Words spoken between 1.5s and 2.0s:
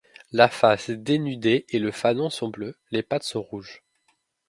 et le